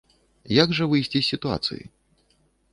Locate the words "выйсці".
0.95-1.15